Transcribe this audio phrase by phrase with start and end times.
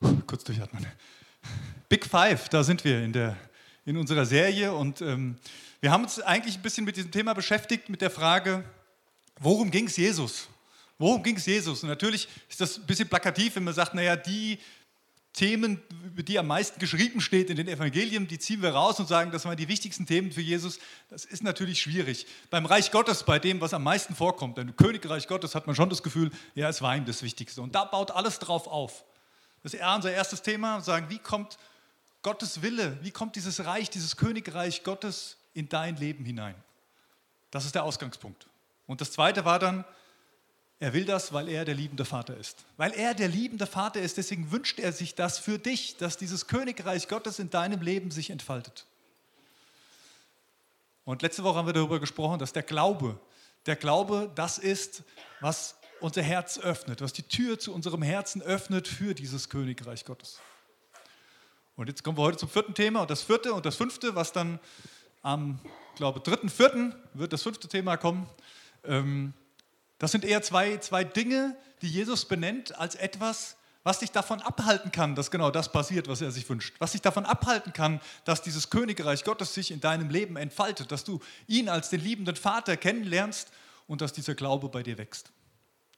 [0.00, 0.86] Kurz durchatmen.
[1.88, 3.36] Big Five, da sind wir in, der,
[3.84, 5.36] in unserer Serie und ähm,
[5.80, 8.64] wir haben uns eigentlich ein bisschen mit diesem Thema beschäftigt, mit der Frage,
[9.40, 10.48] worum ging es Jesus?
[10.98, 11.82] Worum ging es Jesus?
[11.82, 14.58] Und natürlich ist das ein bisschen plakativ, wenn man sagt, naja, die
[15.32, 19.06] Themen, über die am meisten geschrieben steht in den Evangelien, die ziehen wir raus und
[19.06, 20.78] sagen, das waren die wichtigsten Themen für Jesus.
[21.10, 22.26] Das ist natürlich schwierig.
[22.50, 25.90] Beim Reich Gottes, bei dem, was am meisten vorkommt, im Königreich Gottes, hat man schon
[25.90, 27.62] das Gefühl, ja, es war ihm das Wichtigste.
[27.62, 29.04] Und da baut alles drauf auf.
[29.66, 31.58] Das ist unser erstes Thema, sagen, wie kommt
[32.22, 36.54] Gottes Wille, wie kommt dieses Reich, dieses Königreich Gottes in dein Leben hinein?
[37.50, 38.46] Das ist der Ausgangspunkt.
[38.86, 39.84] Und das zweite war dann,
[40.78, 42.64] er will das, weil er der liebende Vater ist.
[42.76, 46.46] Weil er der liebende Vater ist, deswegen wünscht er sich das für dich, dass dieses
[46.46, 48.86] Königreich Gottes in deinem Leben sich entfaltet.
[51.04, 53.18] Und letzte Woche haben wir darüber gesprochen, dass der Glaube,
[53.66, 55.02] der Glaube das ist,
[55.40, 60.38] was unser Herz öffnet, was die Tür zu unserem Herzen öffnet für dieses Königreich Gottes.
[61.76, 64.32] Und jetzt kommen wir heute zum vierten Thema und das vierte und das fünfte, was
[64.32, 64.58] dann
[65.22, 65.58] am,
[65.96, 68.28] glaube dritten, vierten wird das fünfte Thema kommen.
[68.84, 69.34] Ähm,
[69.98, 74.90] das sind eher zwei, zwei Dinge, die Jesus benennt als etwas, was dich davon abhalten
[74.90, 76.74] kann, dass genau das passiert, was er sich wünscht.
[76.80, 81.04] Was dich davon abhalten kann, dass dieses Königreich Gottes sich in deinem Leben entfaltet, dass
[81.04, 83.48] du ihn als den liebenden Vater kennenlernst
[83.86, 85.30] und dass dieser Glaube bei dir wächst.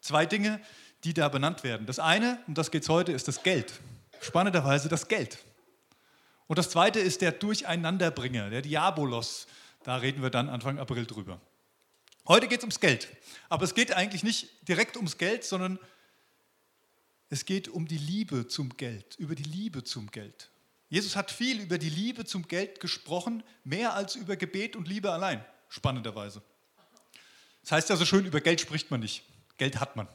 [0.01, 0.61] Zwei Dinge,
[1.05, 1.87] die da benannt werden.
[1.87, 3.73] Das eine, um das geht es heute, ist das Geld.
[4.21, 5.39] Spannenderweise das Geld.
[6.47, 9.47] Und das zweite ist der Durcheinanderbringer, der Diabolos.
[9.85, 11.41] Da reden wir dann Anfang April drüber.
[12.27, 13.09] Heute geht es ums Geld.
[13.49, 15.79] Aber es geht eigentlich nicht direkt ums Geld, sondern
[17.31, 20.51] es geht um die Liebe zum Geld, über die Liebe zum Geld.
[20.89, 25.13] Jesus hat viel über die Liebe zum Geld gesprochen, mehr als über Gebet und Liebe
[25.13, 26.43] allein, spannenderweise.
[27.63, 29.23] Das heißt ja so schön, über Geld spricht man nicht,
[29.59, 30.09] Geld hat man.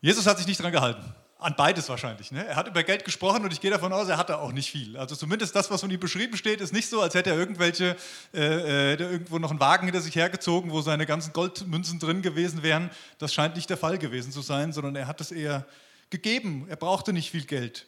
[0.00, 1.14] Jesus hat sich nicht daran gehalten.
[1.38, 2.30] An beides wahrscheinlich.
[2.30, 2.46] Ne?
[2.46, 4.96] Er hat über Geld gesprochen und ich gehe davon aus, er hatte auch nicht viel.
[4.96, 7.96] Also zumindest das, was von ihm beschrieben steht, ist nicht so, als hätte er irgendwelche,
[8.32, 12.62] äh, äh, irgendwo noch einen Wagen hinter sich hergezogen, wo seine ganzen Goldmünzen drin gewesen
[12.62, 12.90] wären.
[13.18, 15.66] Das scheint nicht der Fall gewesen zu sein, sondern er hat es eher
[16.10, 16.66] gegeben.
[16.68, 17.86] Er brauchte nicht viel Geld.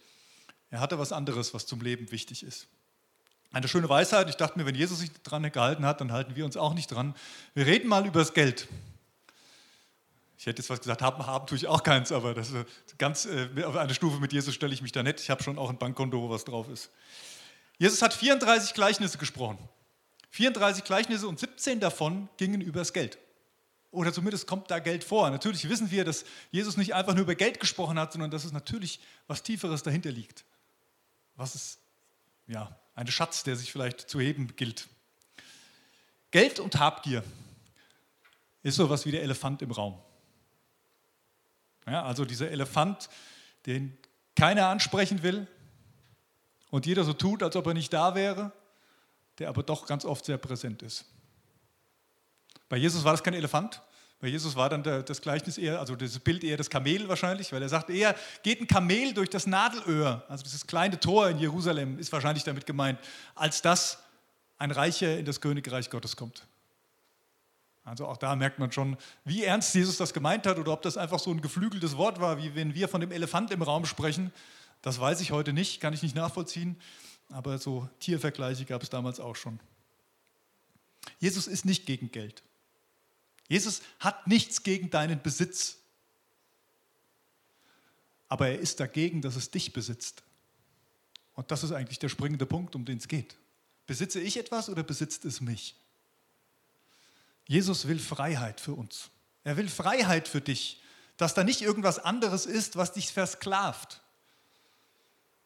[0.71, 2.67] Er hatte was anderes, was zum Leben wichtig ist.
[3.53, 4.29] Eine schöne Weisheit.
[4.29, 6.89] Ich dachte mir, wenn Jesus sich dran gehalten hat, dann halten wir uns auch nicht
[6.89, 7.15] dran.
[7.55, 8.67] Wir reden mal über das Geld.
[10.44, 12.66] Ich hätte jetzt was gesagt, haben, haben tue ich auch keins, aber das ist
[12.99, 15.19] ganz äh, auf eine Stufe mit Jesus stelle ich mich da nicht.
[15.21, 16.91] Ich habe schon auch ein Bankkonto, wo was drauf ist.
[17.78, 19.56] Jesus hat 34 Gleichnisse gesprochen.
[20.32, 23.16] 34 Gleichnisse und 17 davon gingen über das Geld.
[23.91, 25.31] Oder zumindest kommt da Geld vor.
[25.31, 28.53] Natürlich wissen wir, dass Jesus nicht einfach nur über Geld gesprochen hat, sondern dass es
[28.53, 30.44] natürlich was Tieferes dahinter liegt.
[31.37, 31.78] Was ist,
[32.49, 34.88] ja, ein Schatz, der sich vielleicht zu heben gilt.
[36.31, 37.25] Geld und Habgier
[38.62, 39.99] ist so was wie der Elefant im Raum.
[41.87, 43.09] Ja, also dieser Elefant,
[43.67, 43.97] den
[44.37, 45.47] keiner ansprechen will
[46.71, 48.53] und jeder so tut, als ob er nicht da wäre,
[49.39, 51.05] der aber doch ganz oft sehr präsent ist.
[52.69, 53.81] Bei Jesus war das kein Elefant.
[54.21, 57.61] Bei Jesus war dann das Gleichnis eher, also das Bild eher das Kamel wahrscheinlich, weil
[57.61, 61.99] er sagt eher, geht ein Kamel durch das Nadelöhr, also dieses kleine Tor in Jerusalem
[61.99, 62.99] ist wahrscheinlich damit gemeint,
[63.34, 63.99] als dass
[64.56, 66.47] ein Reicher in das Königreich Gottes kommt.
[67.84, 70.97] Also auch da merkt man schon, wie ernst Jesus das gemeint hat oder ob das
[70.97, 74.33] einfach so ein geflügeltes Wort war, wie wenn wir von dem Elefant im Raum sprechen.
[74.81, 76.81] Das weiß ich heute nicht, kann ich nicht nachvollziehen,
[77.28, 79.61] aber so Tiervergleiche gab es damals auch schon.
[81.19, 82.43] Jesus ist nicht gegen Geld.
[83.49, 85.78] Jesus hat nichts gegen deinen Besitz.
[88.28, 90.23] Aber er ist dagegen, dass es dich besitzt.
[91.34, 93.37] Und das ist eigentlich der springende Punkt, um den es geht.
[93.87, 95.77] Besitze ich etwas oder besitzt es mich?
[97.47, 99.10] Jesus will Freiheit für uns.
[99.44, 100.81] Er will Freiheit für dich,
[101.16, 104.00] dass da nicht irgendwas anderes ist, was dich versklavt.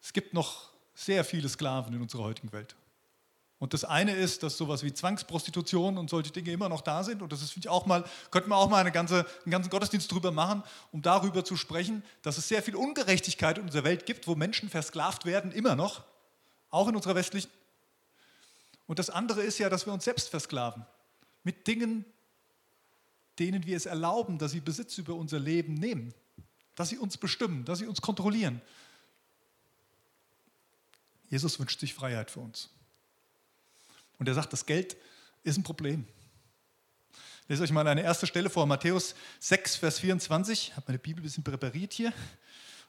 [0.01, 2.75] Es gibt noch sehr viele Sklaven in unserer heutigen Welt.
[3.59, 7.21] Und das eine ist, dass sowas wie Zwangsprostitution und solche Dinge immer noch da sind.
[7.21, 9.69] Und das ist, finde ich, auch mal, könnten wir auch mal eine ganze, einen ganzen
[9.69, 14.05] Gottesdienst drüber machen, um darüber zu sprechen, dass es sehr viel Ungerechtigkeit in unserer Welt
[14.05, 16.03] gibt, wo Menschen versklavt werden, immer noch,
[16.69, 17.51] auch in unserer westlichen.
[18.87, 20.85] Und das andere ist ja, dass wir uns selbst versklaven
[21.43, 22.05] mit Dingen,
[23.39, 26.13] denen wir es erlauben, dass sie Besitz über unser Leben nehmen,
[26.75, 28.61] dass sie uns bestimmen, dass sie uns kontrollieren.
[31.29, 32.69] Jesus wünscht sich Freiheit für uns.
[34.17, 34.97] Und er sagt, das Geld
[35.43, 36.05] ist ein Problem.
[37.43, 40.69] Ich lese euch mal eine erste Stelle vor, Matthäus 6, Vers 24.
[40.69, 42.13] Ich habe meine Bibel ein bisschen präpariert hier,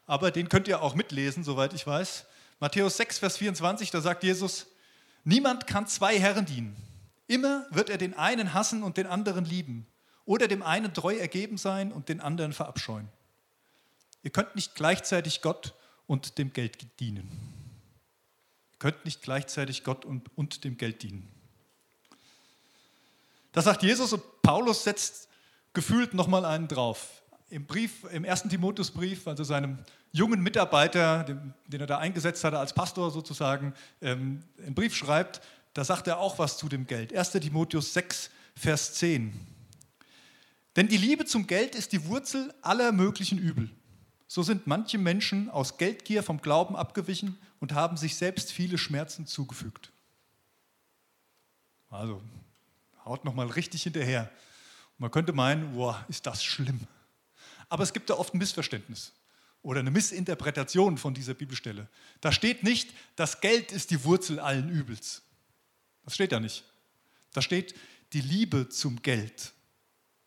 [0.06, 2.26] aber den könnt ihr auch mitlesen, soweit ich weiß.
[2.58, 4.66] Matthäus 6, Vers 24, da sagt Jesus,
[5.24, 6.76] niemand kann zwei Herren dienen.
[7.30, 9.86] Immer wird er den einen hassen und den anderen lieben
[10.24, 13.08] oder dem einen treu ergeben sein und den anderen verabscheuen.
[14.24, 15.76] Ihr könnt nicht gleichzeitig Gott
[16.08, 17.30] und dem Geld dienen.
[18.72, 21.30] Ihr könnt nicht gleichzeitig Gott und, und dem Geld dienen.
[23.52, 25.28] Das sagt Jesus und Paulus setzt
[25.72, 27.22] gefühlt nochmal einen drauf.
[27.48, 29.78] Im Brief, im ersten Timotheusbrief, also seinem
[30.10, 35.40] jungen Mitarbeiter, den, den, er da eingesetzt hatte als Pastor sozusagen, ähm, einen Brief schreibt,
[35.74, 37.14] da sagt er auch was zu dem Geld.
[37.14, 37.32] 1.
[37.32, 39.32] Timotheus 6, Vers 10.
[40.76, 43.70] Denn die Liebe zum Geld ist die Wurzel aller möglichen Übel.
[44.26, 49.26] So sind manche Menschen aus Geldgier vom Glauben abgewichen und haben sich selbst viele Schmerzen
[49.26, 49.90] zugefügt.
[51.90, 52.22] Also,
[53.04, 54.30] haut nochmal richtig hinterher.
[54.98, 56.80] man könnte meinen, boah, ist das schlimm.
[57.68, 59.12] Aber es gibt da oft ein Missverständnis
[59.62, 61.88] oder eine Missinterpretation von dieser Bibelstelle.
[62.20, 65.22] Da steht nicht, das Geld ist die Wurzel allen Übels.
[66.04, 66.64] Das steht da nicht.
[67.32, 67.74] Da steht,
[68.12, 69.52] die Liebe zum Geld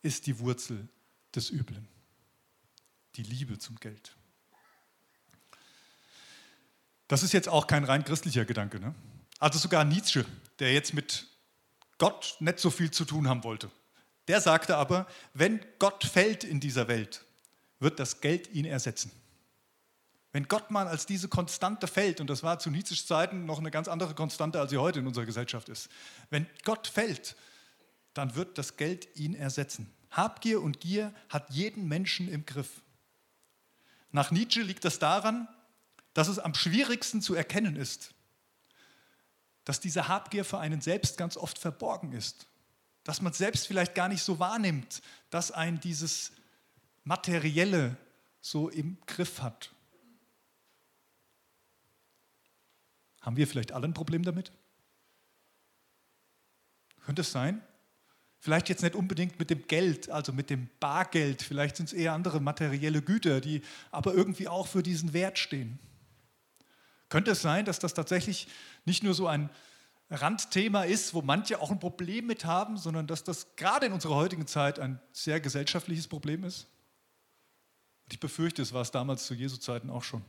[0.02, 0.88] ist die Wurzel
[1.36, 1.88] des Üblen.
[3.16, 4.16] Die Liebe zum Geld.
[7.08, 8.80] Das ist jetzt auch kein rein christlicher Gedanke.
[8.80, 8.96] Ne?
[9.40, 10.26] Also sogar Nietzsche,
[10.60, 11.28] der jetzt mit
[11.98, 13.70] Gott nicht so viel zu tun haben wollte,
[14.28, 17.24] der sagte aber, wenn Gott fällt in dieser Welt,
[17.80, 19.12] wird das Geld ihn ersetzen.
[20.34, 23.70] Wenn Gott mal als diese Konstante fällt, und das war zu Nietzsches Zeiten noch eine
[23.70, 25.90] ganz andere Konstante, als sie heute in unserer Gesellschaft ist,
[26.32, 27.36] wenn Gott fällt,
[28.16, 29.94] dann wird das Geld ihn ersetzen.
[30.10, 32.82] Habgier und Gier hat jeden Menschen im Griff.
[34.12, 35.48] Nach Nietzsche liegt das daran,
[36.16, 38.14] dass es am schwierigsten zu erkennen ist,
[39.66, 42.48] dass diese Habgier für einen selbst ganz oft verborgen ist.
[43.04, 46.32] Dass man selbst vielleicht gar nicht so wahrnimmt, dass ein dieses
[47.04, 47.98] Materielle
[48.42, 49.72] so im Griff hat.
[53.24, 54.52] Haben wir vielleicht alle ein Problem damit?
[57.06, 57.62] Könnte es sein?
[58.40, 62.14] Vielleicht jetzt nicht unbedingt mit dem Geld, also mit dem Bargeld, vielleicht sind es eher
[62.14, 65.80] andere materielle Güter, die aber irgendwie auch für diesen Wert stehen.
[67.10, 68.48] Könnte es sein, dass das tatsächlich
[68.86, 69.50] nicht nur so ein
[70.12, 74.16] Randthema ist, wo manche auch ein Problem mit haben, sondern dass das gerade in unserer
[74.16, 76.68] heutigen Zeit ein sehr gesellschaftliches Problem ist?
[78.14, 80.24] ich befürchte, es war es damals zu Jesu Zeiten auch schon.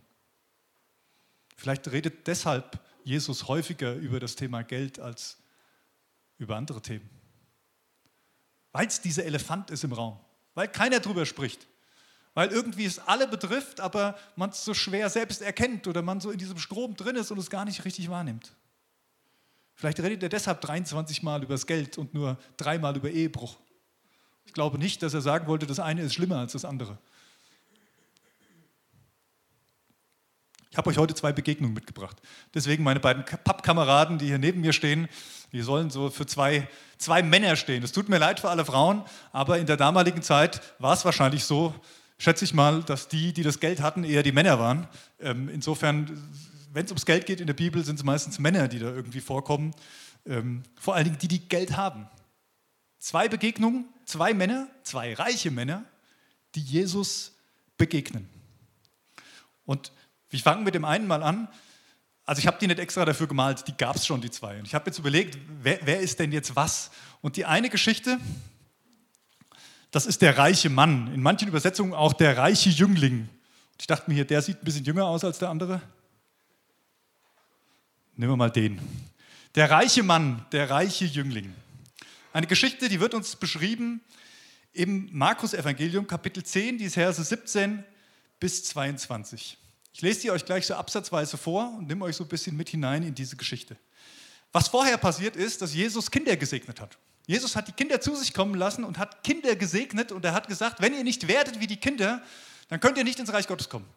[1.57, 5.39] Vielleicht redet deshalb Jesus häufiger über das Thema Geld als
[6.39, 7.09] über andere Themen
[8.75, 10.19] weil es dieser Elefant ist im Raum,
[10.55, 11.69] weil keiner drüber spricht,
[12.35, 16.33] weil irgendwie es alle betrifft, aber man es so schwer selbst erkennt oder man so
[16.33, 18.53] in diesem Strom drin ist und es gar nicht richtig wahrnimmt.
[19.77, 23.57] Vielleicht redet er deshalb 23 Mal über das Geld und nur dreimal über Ehebruch.
[24.45, 26.99] Ich glaube nicht, dass er sagen wollte, das eine ist schlimmer als das andere.
[30.75, 32.21] Ich habe euch heute zwei Begegnungen mitgebracht.
[32.53, 35.07] Deswegen meine beiden Pappkameraden, die hier neben mir stehen,
[35.53, 36.67] die sollen so für zwei,
[36.99, 37.85] zwei Männer stehen.
[37.85, 41.45] Es tut mir leid für alle Frauen, aber in der damaligen Zeit war es wahrscheinlich
[41.45, 41.73] so,
[42.19, 44.89] schätze ich mal, dass die, die das Geld hatten, eher die Männer waren.
[45.21, 46.11] Ähm, insofern,
[46.73, 49.21] wenn es ums Geld geht in der Bibel, sind es meistens Männer, die da irgendwie
[49.21, 49.77] vorkommen.
[50.27, 52.09] Ähm, vor allen Dingen die, die Geld haben.
[52.99, 55.85] Zwei Begegnungen, zwei Männer, zwei reiche Männer,
[56.57, 57.37] die Jesus
[57.79, 58.29] begegnen.
[59.67, 59.93] Und
[60.31, 61.49] ich fange mit dem einen mal an.
[62.27, 64.59] Also ich habe die nicht extra dafür gemalt, die gab es schon, die zwei.
[64.59, 66.91] Und ich habe jetzt überlegt, wer, wer ist denn jetzt was?
[67.21, 68.19] Und die eine Geschichte,
[69.91, 71.13] das ist der reiche Mann.
[71.13, 73.29] In manchen Übersetzungen auch der reiche Jüngling.
[73.79, 75.81] Ich dachte mir hier, der sieht ein bisschen jünger aus als der andere.
[78.17, 78.81] Nehmen wir mal den.
[79.55, 81.55] Der reiche Mann, der reiche Jüngling.
[82.33, 84.01] Eine Geschichte, die wird uns beschrieben
[84.73, 87.85] im Markus-Evangelium, Kapitel 10, die Verse 17
[88.41, 89.57] bis 22.
[89.95, 92.69] Ich lese die euch gleich so absatzweise vor und nehme euch so ein bisschen mit
[92.69, 93.77] hinein in diese Geschichte.
[94.51, 96.99] Was vorher passiert ist, dass Jesus Kinder gesegnet hat.
[97.27, 100.49] Jesus hat die Kinder zu sich kommen lassen und hat Kinder gesegnet und er hat
[100.49, 102.21] gesagt, wenn ihr nicht werdet wie die Kinder,
[102.69, 103.89] dann könnt ihr nicht ins Reich Gottes kommen.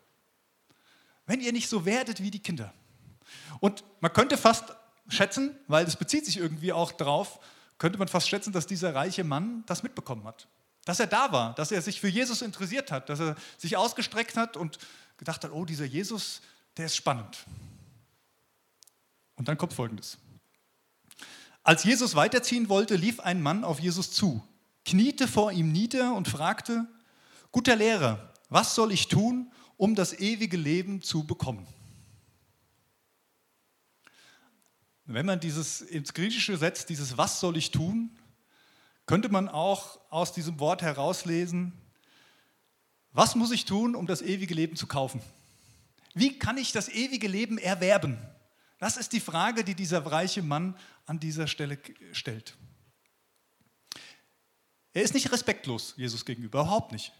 [1.25, 2.71] Wenn ihr nicht so werdet wie die Kinder.
[3.59, 4.75] Und man könnte fast
[5.09, 7.39] schätzen, weil das bezieht sich irgendwie auch drauf,
[7.79, 10.47] könnte man fast schätzen, dass dieser reiche Mann das mitbekommen hat.
[10.85, 14.37] Dass er da war, dass er sich für Jesus interessiert hat, dass er sich ausgestreckt
[14.37, 14.77] hat und
[15.17, 16.41] gedacht hat, oh, dieser Jesus,
[16.77, 17.45] der ist spannend.
[19.35, 20.17] Und dann kommt Folgendes.
[21.63, 24.41] Als Jesus weiterziehen wollte, lief ein Mann auf Jesus zu,
[24.85, 26.87] kniete vor ihm nieder und fragte,
[27.51, 31.67] guter Lehrer, was soll ich tun, um das ewige Leben zu bekommen?
[35.05, 38.17] Wenn man dieses ins Griechische setzt, dieses Was soll ich tun,
[39.05, 41.73] könnte man auch aus diesem Wort herauslesen,
[43.17, 45.23] was muss ich tun, um das ewige Leben zu kaufen?
[46.13, 48.19] Wie kann ich das ewige Leben erwerben?
[48.77, 51.79] Das ist die Frage, die dieser reiche Mann an dieser Stelle
[52.11, 52.55] stellt.
[54.93, 57.11] Er ist nicht respektlos Jesus gegenüber, überhaupt nicht.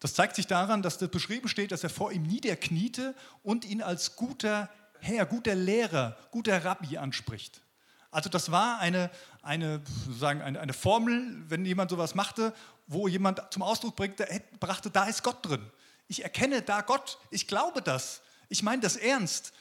[0.00, 3.80] Das zeigt sich daran, dass das beschrieben steht, dass er vor ihm niederkniete und ihn
[3.80, 4.68] als guter
[5.00, 7.62] Herr, guter Lehrer, guter Rabbi anspricht.
[8.10, 12.54] Also das war eine, eine, sozusagen eine, eine Formel, wenn jemand sowas machte,
[12.86, 14.26] wo jemand zum Ausdruck bringte,
[14.60, 15.70] brachte, da ist Gott drin.
[16.08, 19.52] Ich erkenne da Gott, ich glaube das, ich meine das ernst.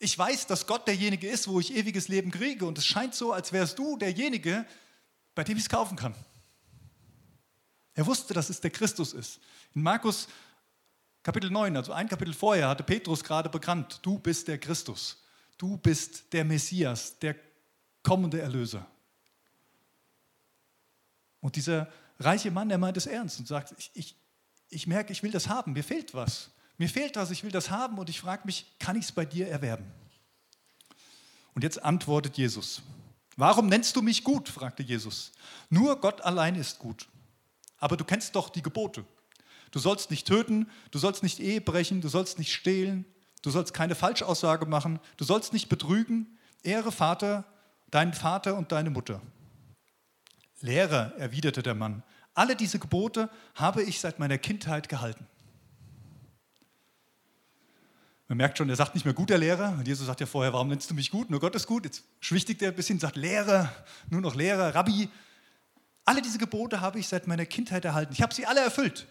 [0.00, 3.32] Ich weiß, dass Gott derjenige ist, wo ich ewiges Leben kriege und es scheint so,
[3.32, 4.64] als wärst du derjenige,
[5.34, 6.14] bei dem ich es kaufen kann.
[7.94, 9.40] Er wusste, dass es der Christus ist.
[9.74, 10.28] In Markus
[11.22, 15.22] Kapitel 9, also ein Kapitel vorher, hatte Petrus gerade bekannt, du bist der Christus,
[15.58, 17.36] du bist der Messias, der
[18.02, 18.86] kommende Erlöser.
[21.40, 24.16] Und dieser reiche Mann, der meint es ernst und sagt, ich, ich,
[24.68, 26.50] ich merke, ich will das haben, mir fehlt was.
[26.76, 29.24] Mir fehlt was, ich will das haben und ich frage mich, kann ich es bei
[29.24, 29.90] dir erwerben?
[31.54, 32.82] Und jetzt antwortet Jesus.
[33.36, 34.48] Warum nennst du mich gut?
[34.48, 35.32] fragte Jesus.
[35.70, 37.08] Nur Gott allein ist gut.
[37.78, 39.04] Aber du kennst doch die Gebote.
[39.70, 43.04] Du sollst nicht töten, du sollst nicht Ehe brechen, du sollst nicht stehlen,
[43.42, 46.38] du sollst keine Falschaussage machen, du sollst nicht betrügen.
[46.62, 47.44] Ehre Vater,
[47.90, 49.20] deinen Vater und deine Mutter.
[50.60, 52.02] Lehrer, erwiderte der Mann,
[52.34, 55.26] alle diese Gebote habe ich seit meiner Kindheit gehalten.
[58.28, 59.72] Man merkt schon, er sagt nicht mehr guter Lehrer.
[59.78, 61.30] Und Jesus sagt ja vorher, warum nennst du mich gut?
[61.30, 61.84] Nur Gott ist gut.
[61.84, 63.72] Jetzt schwichtigt er ein bisschen, sagt Lehrer,
[64.10, 65.08] nur noch Lehrer, Rabbi.
[66.04, 68.12] Alle diese Gebote habe ich seit meiner Kindheit erhalten.
[68.12, 69.06] Ich habe sie alle erfüllt.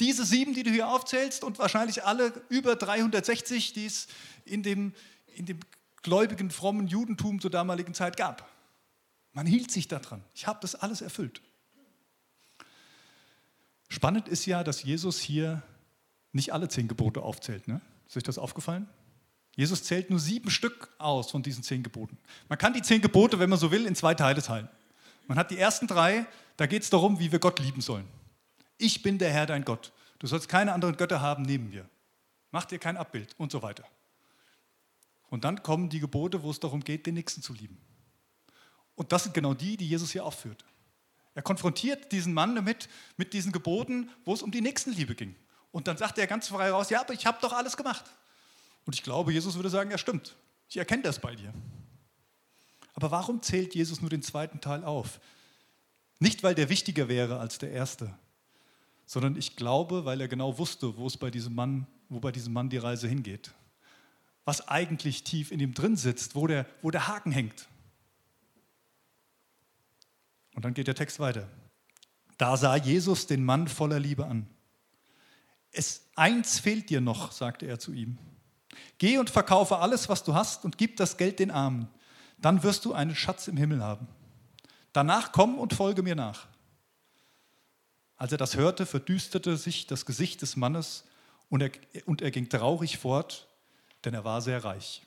[0.00, 4.08] Diese sieben, die du hier aufzählst und wahrscheinlich alle über 360, die es
[4.44, 4.92] in dem,
[5.34, 5.60] in dem
[6.02, 8.48] gläubigen, frommen Judentum zur damaligen Zeit gab.
[9.32, 10.22] Man hielt sich daran.
[10.34, 11.40] Ich habe das alles erfüllt.
[13.88, 15.62] Spannend ist ja, dass Jesus hier
[16.32, 17.68] nicht alle zehn Gebote aufzählt.
[17.68, 17.80] Ne?
[18.06, 18.88] Ist euch das aufgefallen?
[19.56, 22.16] Jesus zählt nur sieben Stück aus von diesen zehn Geboten.
[22.48, 24.68] Man kann die zehn Gebote, wenn man so will, in zwei Teile teilen.
[25.26, 28.06] Man hat die ersten drei, da geht es darum, wie wir Gott lieben sollen.
[28.78, 29.92] Ich bin der Herr, dein Gott.
[30.20, 31.88] Du sollst keine anderen Götter haben neben mir.
[32.50, 33.84] Mach dir kein Abbild und so weiter.
[35.28, 37.78] Und dann kommen die Gebote, wo es darum geht, den Nächsten zu lieben.
[38.98, 40.64] Und das sind genau die, die Jesus hier aufführt.
[41.36, 45.36] Er konfrontiert diesen Mann damit, mit diesen Geboten, wo es um die Nächstenliebe ging.
[45.70, 48.04] Und dann sagt er ganz frei raus, ja, aber ich habe doch alles gemacht.
[48.86, 50.34] Und ich glaube, Jesus würde sagen, ja stimmt,
[50.68, 51.54] ich erkenne das bei dir.
[52.94, 55.20] Aber warum zählt Jesus nur den zweiten Teil auf?
[56.18, 58.12] Nicht, weil der wichtiger wäre als der erste,
[59.06, 62.52] sondern ich glaube, weil er genau wusste, wo es bei diesem Mann, wo bei diesem
[62.52, 63.52] Mann die Reise hingeht.
[64.44, 67.68] Was eigentlich tief in ihm drin sitzt, wo der, wo der Haken hängt.
[70.58, 71.46] Und dann geht der Text weiter.
[72.36, 74.48] Da sah Jesus den Mann voller Liebe an.
[75.70, 78.18] Es eins fehlt dir noch, sagte er zu ihm.
[78.98, 81.86] Geh und verkaufe alles, was du hast und gib das Geld den Armen.
[82.38, 84.08] Dann wirst du einen Schatz im Himmel haben.
[84.92, 86.48] Danach komm und folge mir nach.
[88.16, 91.04] Als er das hörte, verdüsterte sich das Gesicht des Mannes
[91.50, 91.70] und er,
[92.04, 93.46] und er ging traurig fort,
[94.04, 95.06] denn er war sehr reich.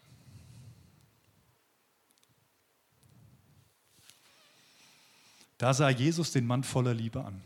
[5.62, 7.40] Da sah Jesus den Mann voller Liebe an.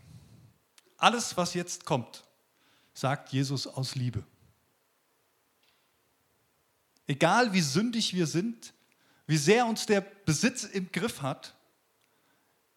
[0.96, 2.24] Alles, was jetzt kommt,
[2.94, 4.24] sagt Jesus aus Liebe.
[7.08, 8.74] Egal wie sündig wir sind,
[9.28, 11.56] wie sehr uns der Besitz im Griff hat,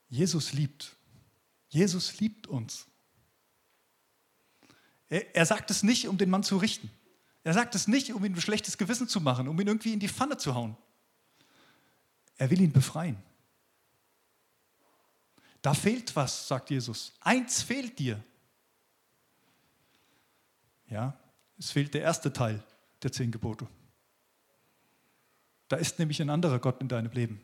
[0.09, 0.97] Jesus liebt.
[1.68, 2.88] Jesus liebt uns.
[5.09, 6.90] Er, er, sagt es nicht, um den Mann zu richten.
[7.45, 10.00] Er sagt es nicht, um ihm ein schlechtes Gewissen zu machen, um ihn irgendwie in
[10.00, 10.76] die Pfanne zu hauen.
[12.38, 13.23] Er will ihn befreien.
[15.62, 17.12] Da fehlt was, sagt Jesus.
[17.21, 18.23] Eins fehlt dir.
[20.88, 21.19] Ja,
[21.59, 22.62] es fehlt der erste Teil
[23.03, 23.67] der zehn Gebote.
[25.69, 27.41] Da ist nämlich ein anderer Gott in deinem Leben.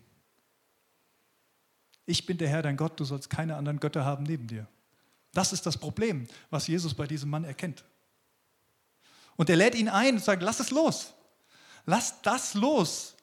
[2.06, 4.66] Ich bin der Herr, dein Gott, du sollst keine anderen Götter haben neben dir.
[5.32, 7.84] Das ist das Problem, was Jesus bei diesem Mann erkennt.
[9.36, 11.12] Und er lädt ihn ein und sagt, lass es los.
[11.86, 13.14] Lass das los.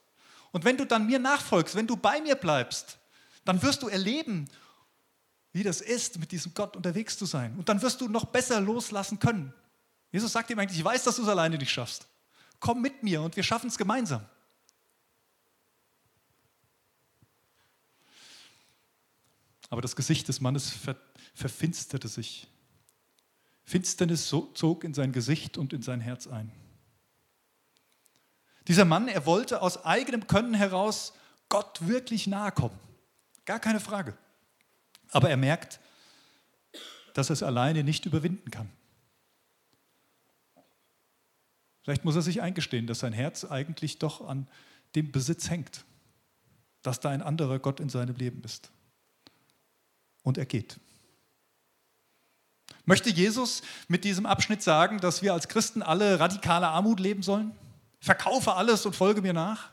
[0.51, 3.00] Und wenn du dann mir nachfolgst, wenn du bei mir bleibst,
[3.45, 4.50] dann wirst du erleben,
[5.53, 7.55] wie das ist, mit diesem Gott unterwegs zu sein.
[7.58, 9.53] Und dann wirst du noch besser loslassen können.
[10.12, 12.08] Jesus sagt ihm eigentlich, ich weiß, dass du es alleine nicht schaffst.
[12.60, 14.25] Komm mit mir und wir schaffen es gemeinsam.
[19.70, 20.96] Aber das Gesicht des Mannes ver
[21.34, 22.48] verfinsterte sich.
[23.63, 26.51] Finsternis zog in sein Gesicht und in sein Herz ein.
[28.67, 31.13] Dieser Mann, er wollte aus eigenem Können heraus
[31.48, 32.77] Gott wirklich nahe kommen.
[33.46, 34.17] Gar keine Frage.
[35.12, 35.80] Aber er merkt,
[37.13, 38.70] dass er es alleine nicht überwinden kann.
[41.84, 44.48] Vielleicht muss er sich eingestehen, dass sein Herz eigentlich doch an
[44.96, 45.84] dem Besitz hängt,
[46.82, 48.72] dass da ein anderer Gott in seinem Leben ist.
[50.24, 50.80] Und er geht.
[52.86, 57.51] Möchte Jesus mit diesem Abschnitt sagen, dass wir als Christen alle radikale Armut leben sollen?
[58.00, 59.70] Verkaufe alles und folge mir nach?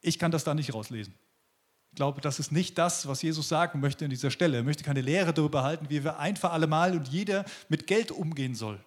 [0.00, 1.14] Ich kann das da nicht rauslesen.
[1.90, 4.58] Ich glaube, das ist nicht das, was Jesus sagen möchte an dieser Stelle.
[4.58, 7.86] Er möchte keine Lehre darüber halten, wie wir ein für alle Mal und jeder mit
[7.86, 8.78] Geld umgehen soll.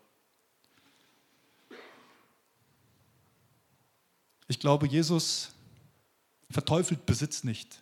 [4.47, 5.51] Ich glaube, Jesus
[6.49, 7.81] verteufelt Besitz nicht,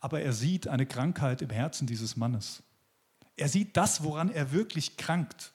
[0.00, 2.62] aber er sieht eine Krankheit im Herzen dieses Mannes.
[3.36, 5.52] Er sieht das, woran er wirklich krankt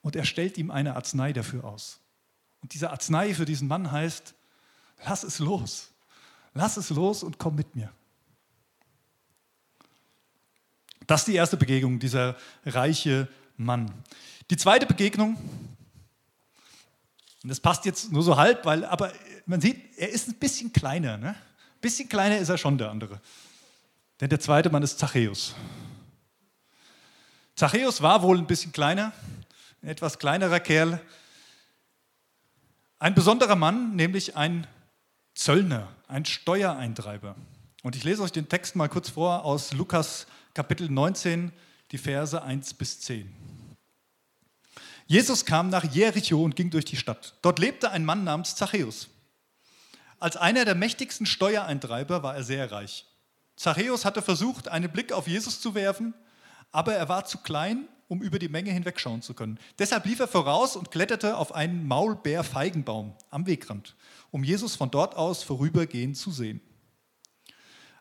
[0.00, 2.00] und er stellt ihm eine Arznei dafür aus.
[2.62, 4.34] Und diese Arznei für diesen Mann heißt,
[5.04, 5.90] lass es los,
[6.54, 7.92] lass es los und komm mit mir.
[11.06, 13.90] Das ist die erste Begegnung, dieser reiche Mann.
[14.50, 15.36] Die zweite Begegnung,
[17.42, 19.12] und das passt jetzt nur so halb, weil, aber
[19.44, 21.18] man sieht, er ist ein bisschen kleiner.
[21.18, 21.28] Ne?
[21.28, 23.20] Ein bisschen kleiner ist er schon, der andere.
[24.20, 25.54] Denn der zweite Mann ist Zachäus.
[27.54, 29.12] Zachäus war wohl ein bisschen kleiner,
[29.82, 31.00] ein etwas kleinerer Kerl.
[32.98, 34.66] Ein besonderer Mann, nämlich ein
[35.34, 37.36] Zöllner, ein Steuereintreiber.
[37.84, 41.52] Und ich lese euch den Text mal kurz vor aus Lukas Kapitel 19,
[41.92, 43.30] die Verse 1 bis 10.
[45.06, 47.34] Jesus kam nach Jericho und ging durch die Stadt.
[47.42, 49.10] Dort lebte ein Mann namens Zachäus.
[50.18, 53.04] Als einer der mächtigsten Steuereintreiber war er sehr reich.
[53.54, 56.14] Zachäus hatte versucht, einen Blick auf Jesus zu werfen,
[56.72, 59.58] aber er war zu klein, um über die Menge hinwegschauen zu können.
[59.78, 63.94] Deshalb lief er voraus und kletterte auf einen Maulbeerfeigenbaum am Wegrand,
[64.30, 66.62] um Jesus von dort aus vorübergehend zu sehen.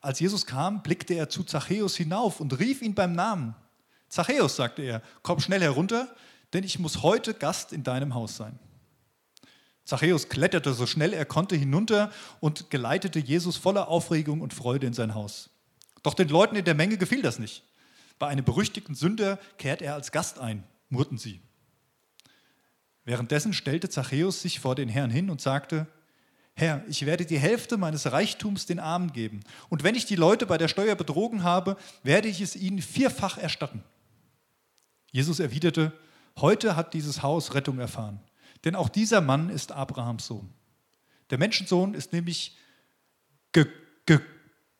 [0.03, 3.55] Als Jesus kam, blickte er zu Zachäus hinauf und rief ihn beim Namen.
[4.09, 6.13] Zachäus, sagte er, komm schnell herunter,
[6.51, 8.59] denn ich muss heute Gast in deinem Haus sein.
[9.85, 14.93] Zachäus kletterte so schnell er konnte hinunter und geleitete Jesus voller Aufregung und Freude in
[14.93, 15.49] sein Haus.
[16.03, 17.63] Doch den Leuten in der Menge gefiel das nicht.
[18.19, 21.39] Bei einem berüchtigten Sünder kehrt er als Gast ein, murrten sie.
[23.05, 25.87] Währenddessen stellte Zachäus sich vor den Herrn hin und sagte,
[26.55, 29.39] Herr, ich werde die Hälfte meines Reichtums den Armen geben.
[29.69, 33.37] Und wenn ich die Leute bei der Steuer betrogen habe, werde ich es ihnen vierfach
[33.37, 33.83] erstatten.
[35.11, 35.91] Jesus erwiderte,
[36.37, 38.19] heute hat dieses Haus Rettung erfahren.
[38.65, 40.49] Denn auch dieser Mann ist Abrahams Sohn.
[41.29, 42.55] Der Menschensohn ist nämlich
[43.51, 43.67] ge
[44.05, 44.19] ge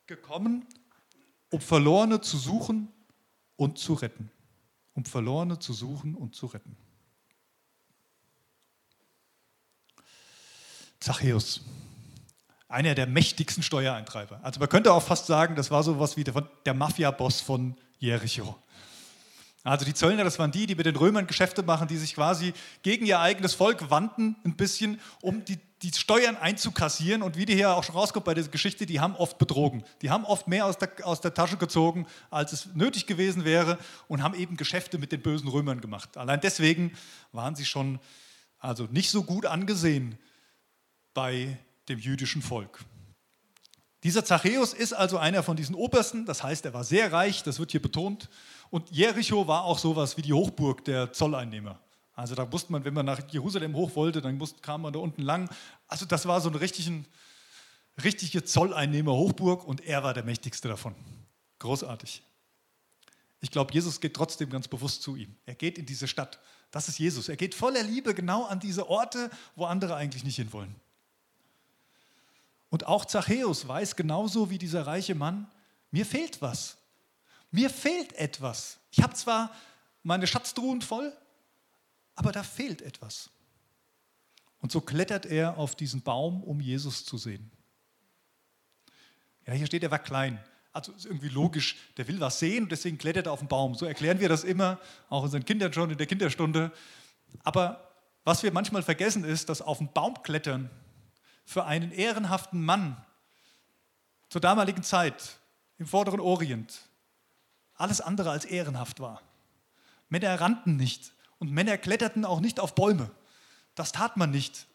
[0.05, 0.65] gekommen,
[1.49, 2.89] um Verlorene zu suchen
[3.55, 4.29] und zu retten.
[4.93, 6.77] Um Verlorene zu suchen und zu retten.
[11.03, 11.59] Zachäus,
[12.69, 14.39] einer der mächtigsten Steuereintreiber.
[14.41, 16.33] Also man könnte auch fast sagen, das war so was wie der,
[16.65, 18.55] der Mafia-Boss von Jericho.
[19.65, 22.53] Also die Zöllner, das waren die, die mit den Römern Geschäfte machen, die sich quasi
[22.83, 27.21] gegen ihr eigenes Volk wandten, ein bisschen, um die, die Steuern einzukassieren.
[27.21, 29.83] Und wie die hier auch schon rauskommt bei der Geschichte, die haben oft betrogen.
[30.01, 33.77] Die haben oft mehr aus der, aus der Tasche gezogen, als es nötig gewesen wäre
[34.07, 36.15] und haben eben Geschäfte mit den bösen Römern gemacht.
[36.15, 36.93] Allein deswegen
[37.33, 37.99] waren sie schon
[38.59, 40.17] also nicht so gut angesehen
[41.13, 41.57] bei
[41.89, 42.79] dem jüdischen Volk.
[44.03, 47.59] Dieser Zachäus ist also einer von diesen Obersten, das heißt, er war sehr reich, das
[47.59, 48.29] wird hier betont.
[48.69, 51.79] Und Jericho war auch sowas wie die Hochburg der Zolleinnehmer.
[52.15, 54.99] Also da musste man, wenn man nach Jerusalem hoch wollte, dann musste, kam man da
[54.99, 55.49] unten lang.
[55.87, 57.07] Also das war so eine richtigen,
[58.03, 60.95] richtige Zolleinnehmer-Hochburg und er war der mächtigste davon.
[61.59, 62.23] Großartig.
[63.39, 65.35] Ich glaube, Jesus geht trotzdem ganz bewusst zu ihm.
[65.45, 66.39] Er geht in diese Stadt.
[66.71, 67.29] Das ist Jesus.
[67.29, 70.75] Er geht voller Liebe genau an diese Orte, wo andere eigentlich nicht hinwollen.
[72.73, 75.45] Und auch Zachäus weiß genauso wie dieser reiche Mann,
[75.91, 76.75] mir fehlt was.
[77.51, 78.79] Mir fehlt etwas.
[78.89, 79.51] Ich habe zwar
[80.01, 81.15] meine Schatztruhen voll,
[82.15, 83.29] aber da fehlt etwas.
[84.57, 87.51] Und so klettert er auf diesen Baum, um Jesus zu sehen.
[89.45, 90.43] Ja, hier steht, er war klein.
[90.71, 93.75] Also ist irgendwie logisch, der will was sehen und deswegen klettert er auf den Baum.
[93.75, 96.71] So erklären wir das immer, auch unseren Kindern schon in der Kinderstunde.
[97.43, 100.71] Aber was wir manchmal vergessen ist, dass auf den Baum klettern
[101.45, 103.03] für einen ehrenhaften Mann
[104.29, 105.39] zur damaligen Zeit
[105.77, 106.89] im vorderen Orient
[107.75, 109.21] alles andere als ehrenhaft war.
[110.09, 113.11] Männer rannten nicht und Männer kletterten auch nicht auf Bäume.
[113.75, 114.67] Das tat man nicht.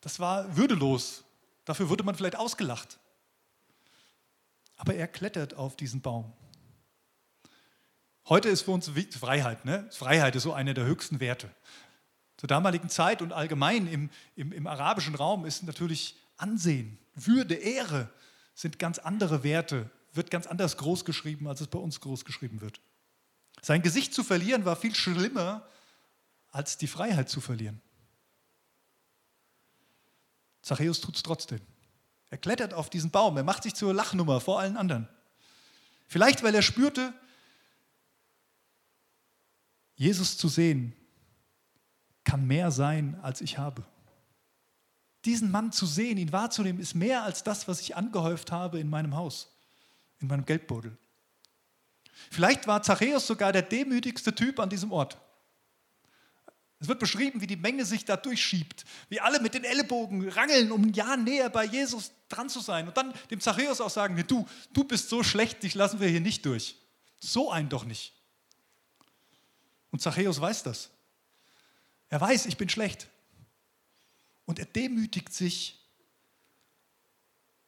[0.00, 1.24] Das war würdelos.
[1.64, 2.98] Dafür wurde man vielleicht ausgelacht.
[4.76, 6.32] Aber er klettert auf diesen Baum.
[8.28, 9.64] Heute ist für uns Freiheit.
[9.64, 9.88] Ne?
[9.92, 11.50] Freiheit ist so einer der höchsten Werte.
[12.42, 18.10] Zur damaligen Zeit und allgemein im, im, im arabischen Raum ist natürlich Ansehen, Würde, Ehre
[18.56, 22.60] sind ganz andere Werte, wird ganz anders groß geschrieben, als es bei uns groß geschrieben
[22.60, 22.80] wird.
[23.60, 25.64] Sein Gesicht zu verlieren war viel schlimmer,
[26.50, 27.80] als die Freiheit zu verlieren.
[30.62, 31.60] Zachäus tut es trotzdem.
[32.30, 35.08] Er klettert auf diesen Baum, er macht sich zur Lachnummer vor allen anderen.
[36.08, 37.14] Vielleicht, weil er spürte,
[39.94, 40.96] Jesus zu sehen
[42.24, 43.84] kann mehr sein, als ich habe.
[45.24, 48.90] Diesen Mann zu sehen, ihn wahrzunehmen, ist mehr als das, was ich angehäuft habe in
[48.90, 49.48] meinem Haus,
[50.20, 50.96] in meinem Geldbeutel.
[52.30, 55.18] Vielleicht war Zachäus sogar der demütigste Typ an diesem Ort.
[56.80, 60.72] Es wird beschrieben, wie die Menge sich da durchschiebt, wie alle mit den Ellenbogen rangeln,
[60.72, 62.88] um ein Jahr näher bei Jesus dran zu sein.
[62.88, 66.20] Und dann dem Zachäus auch sagen, du, du bist so schlecht, dich lassen wir hier
[66.20, 66.76] nicht durch.
[67.20, 68.12] So ein doch nicht.
[69.92, 70.90] Und Zachäus weiß das.
[72.12, 73.08] Er weiß, ich bin schlecht.
[74.44, 75.82] Und er demütigt sich,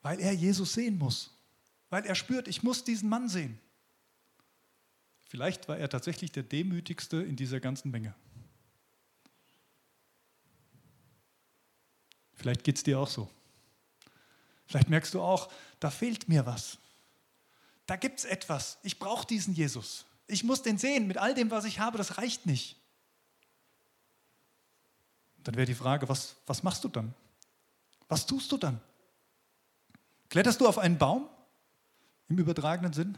[0.03, 1.31] weil er Jesus sehen muss.
[1.89, 3.59] Weil er spürt, ich muss diesen Mann sehen.
[5.29, 8.15] Vielleicht war er tatsächlich der demütigste in dieser ganzen Menge.
[12.35, 13.31] Vielleicht geht es dir auch so.
[14.67, 16.77] Vielleicht merkst du auch, da fehlt mir was.
[17.87, 18.77] Da gibt es etwas.
[18.83, 20.05] Ich brauche diesen Jesus.
[20.27, 21.97] Ich muss den sehen mit all dem, was ich habe.
[21.97, 22.77] Das reicht nicht.
[25.45, 27.15] Dann wäre die Frage, was, was machst du dann?
[28.09, 28.81] Was tust du dann?
[30.31, 31.29] Kletterst du auf einen Baum
[32.29, 33.17] im übertragenen Sinn?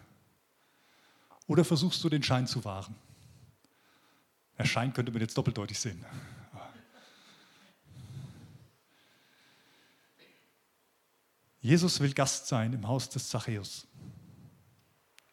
[1.46, 2.94] Oder versuchst du den Schein zu wahren?
[4.58, 6.04] Der Schein könnte man jetzt doppeldeutig sehen.
[11.60, 13.86] Jesus will Gast sein im Haus des Zachäus.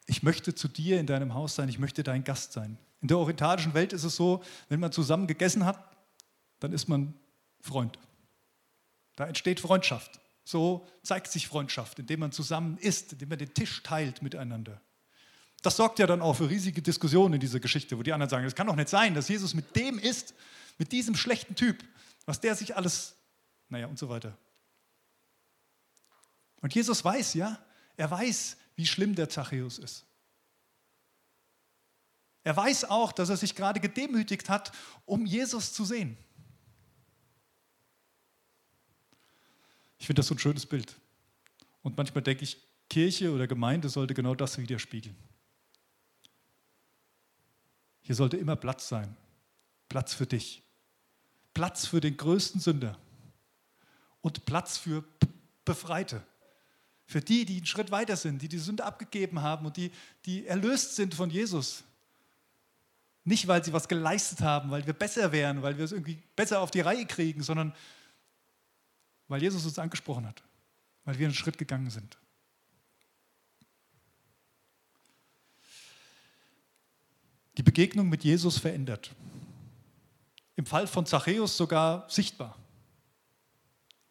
[0.06, 2.76] Ich möchte zu dir in deinem Haus sein, ich möchte dein Gast sein.
[3.00, 5.93] In der orientalischen Welt ist es so, wenn man zusammen gegessen hat,
[6.64, 7.12] dann ist man
[7.60, 7.98] Freund.
[9.16, 10.18] Da entsteht Freundschaft.
[10.44, 14.80] So zeigt sich Freundschaft, indem man zusammen isst, indem man den Tisch teilt miteinander.
[15.60, 18.46] Das sorgt ja dann auch für riesige Diskussionen in dieser Geschichte, wo die anderen sagen,
[18.46, 20.32] es kann doch nicht sein, dass Jesus mit dem isst,
[20.78, 21.84] mit diesem schlechten Typ,
[22.24, 23.14] was der sich alles,
[23.68, 24.34] naja und so weiter.
[26.62, 27.58] Und Jesus weiß, ja,
[27.98, 30.06] er weiß, wie schlimm der Zachäus ist.
[32.42, 34.72] Er weiß auch, dass er sich gerade gedemütigt hat,
[35.04, 36.16] um Jesus zu sehen.
[39.98, 40.94] Ich finde das so ein schönes Bild.
[41.82, 45.16] Und manchmal denke ich, Kirche oder Gemeinde sollte genau das widerspiegeln.
[48.02, 49.16] Hier sollte immer Platz sein.
[49.88, 50.62] Platz für dich.
[51.54, 52.98] Platz für den größten Sünder.
[54.20, 55.04] Und Platz für
[55.64, 56.22] Befreite.
[57.06, 59.90] Für die, die einen Schritt weiter sind, die die Sünde abgegeben haben und die,
[60.26, 61.84] die erlöst sind von Jesus.
[63.24, 66.60] Nicht, weil sie was geleistet haben, weil wir besser wären, weil wir es irgendwie besser
[66.60, 67.74] auf die Reihe kriegen, sondern
[69.34, 70.44] weil Jesus uns angesprochen hat,
[71.04, 72.16] weil wir einen Schritt gegangen sind.
[77.56, 79.10] Die Begegnung mit Jesus verändert.
[80.54, 82.56] Im Fall von Zachäus sogar sichtbar.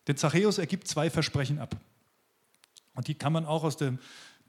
[0.07, 1.73] Denn Zachäus ergibt zwei Versprechen ab.
[2.93, 3.99] Und die kann man auch aus dem,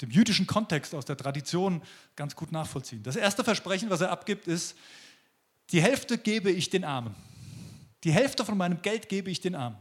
[0.00, 1.82] dem jüdischen Kontext, aus der Tradition
[2.16, 3.04] ganz gut nachvollziehen.
[3.04, 4.76] Das erste Versprechen, was er abgibt, ist,
[5.70, 7.14] die Hälfte gebe ich den Armen.
[8.02, 9.78] Die Hälfte von meinem Geld gebe ich den Armen.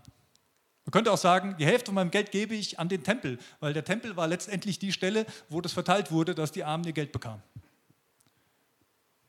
[0.85, 3.73] Man könnte auch sagen, die Hälfte von meinem Geld gebe ich an den Tempel, weil
[3.73, 7.11] der Tempel war letztendlich die Stelle, wo das verteilt wurde, dass die Armen ihr Geld
[7.11, 7.41] bekamen.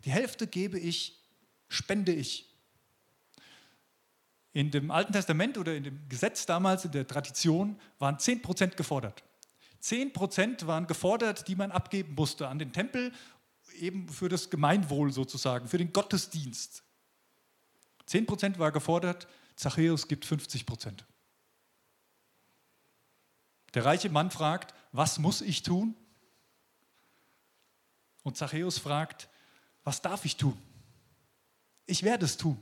[0.05, 1.23] Die Hälfte gebe ich,
[1.69, 2.51] spende ich.
[4.53, 9.23] In dem Alten Testament oder in dem Gesetz damals, in der Tradition, waren 10% gefordert.
[9.83, 13.13] 10% waren gefordert, die man abgeben musste an den Tempel,
[13.79, 16.83] eben für das Gemeinwohl sozusagen, für den Gottesdienst.
[18.09, 21.05] 10% war gefordert, Zachäus gibt 50%.
[23.75, 25.95] Der reiche Mann fragt, was muss ich tun?
[28.23, 29.29] Und Zachäus fragt,
[29.83, 30.57] was darf ich tun?
[31.87, 32.59] Ich werde es tun.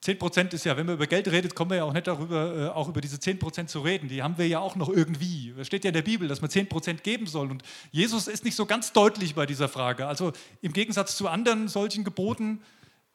[0.00, 2.56] 10 Prozent ist ja, wenn man über Geld redet, kommen wir ja auch nicht darüber,
[2.56, 4.08] äh, auch über diese 10 Prozent zu reden.
[4.08, 5.54] Die haben wir ja auch noch irgendwie.
[5.56, 7.52] Es steht ja in der Bibel, dass man 10 Prozent geben soll.
[7.52, 10.08] Und Jesus ist nicht so ganz deutlich bei dieser Frage.
[10.08, 12.62] Also im Gegensatz zu anderen solchen Geboten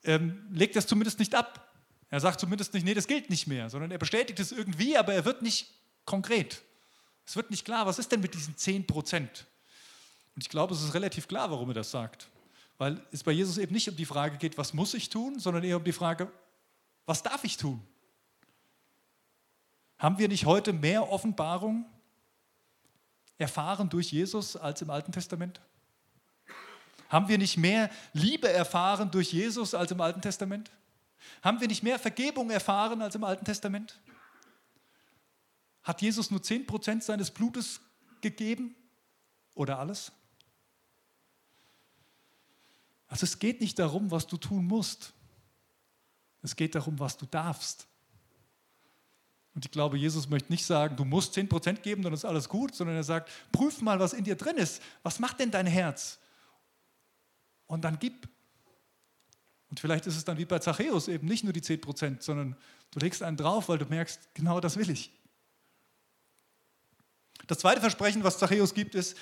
[0.06, 1.68] ähm, legt er es zumindest nicht ab.
[2.10, 5.14] Er sagt zumindest nicht, nee, das gilt nicht mehr, sondern er bestätigt es irgendwie, aber
[5.14, 5.68] er wird nicht
[6.06, 6.62] konkret.
[7.26, 9.46] Es wird nicht klar, was ist denn mit diesen 10 Prozent?
[10.36, 12.30] Und ich glaube, es ist relativ klar, warum er das sagt.
[12.78, 15.64] Weil es bei Jesus eben nicht um die Frage geht, was muss ich tun, sondern
[15.64, 16.32] eher um die Frage,
[17.06, 17.82] was darf ich tun?
[19.98, 21.86] Haben wir nicht heute mehr Offenbarung
[23.38, 25.60] erfahren durch Jesus als im Alten Testament?
[27.10, 30.70] Haben wir nicht mehr Liebe erfahren durch Jesus als im Alten Testament?
[31.42, 34.00] Haben wir nicht mehr Vergebung erfahren als im Alten Testament?
[35.84, 37.82] Hat Jesus nur 10% seines Blutes
[38.22, 38.76] gegeben
[39.56, 40.12] oder alles?
[43.08, 45.14] Also es geht nicht darum, was du tun musst,
[46.42, 47.88] es geht darum, was du darfst.
[49.54, 52.76] Und ich glaube, Jesus möchte nicht sagen, du musst 10% geben, dann ist alles gut,
[52.76, 54.82] sondern er sagt, prüf mal, was in dir drin ist.
[55.04, 56.20] Was macht denn dein Herz?
[57.68, 58.28] und dann gib.
[59.70, 62.56] Und vielleicht ist es dann wie bei Zachäus eben nicht nur die 10 Prozent, sondern
[62.92, 65.12] du legst einen drauf, weil du merkst, genau das will ich.
[67.48, 69.18] Das zweite Versprechen, was Zachäus gibt, ist,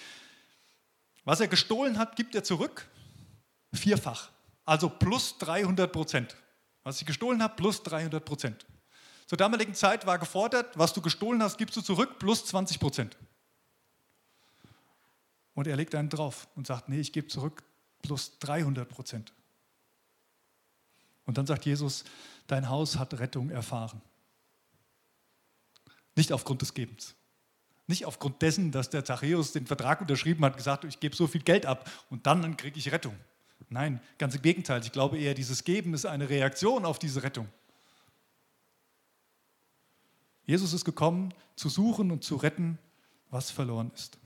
[1.24, 2.88] was er gestohlen hat, gibt er zurück.
[3.74, 4.30] Vierfach.
[4.66, 6.36] Also plus 300 Prozent.
[6.84, 8.66] Was ich gestohlen habe, plus 300 Prozent.
[9.26, 13.18] Zur damaligen Zeit war gefordert, was du gestohlen hast, gibst du zurück, plus 20 Prozent.
[15.56, 17.64] Und er legt einen drauf und sagt, nee, ich gebe zurück,
[18.04, 19.34] plus 300 Prozent.
[21.26, 22.04] Und dann sagt Jesus,
[22.48, 24.02] dein Haus hat Rettung erfahren.
[26.16, 27.16] Nicht aufgrund des Gebens.
[27.88, 31.42] Nicht aufgrund dessen, dass der Zachäus den Vertrag unterschrieben hat, gesagt, ich gebe so viel
[31.42, 33.16] Geld ab und dann kriege ich Rettung.
[33.70, 34.82] Nein, ganz im Gegenteil.
[34.82, 37.48] Ich glaube eher, dieses Geben ist eine Reaktion auf diese Rettung.
[40.46, 42.78] Jesus ist gekommen, zu suchen und zu retten,
[43.30, 44.18] was verloren ist.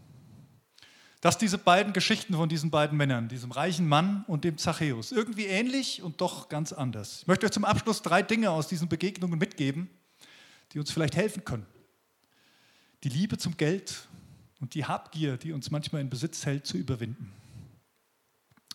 [1.21, 5.45] Dass diese beiden Geschichten von diesen beiden Männern, diesem reichen Mann und dem Zachäus, irgendwie
[5.45, 7.21] ähnlich und doch ganz anders.
[7.21, 9.89] Ich möchte euch zum Abschluss drei Dinge aus diesen Begegnungen mitgeben,
[10.71, 11.65] die uns vielleicht helfen können.
[13.03, 14.07] Die Liebe zum Geld
[14.61, 17.33] und die Habgier, die uns manchmal in Besitz hält, zu überwinden.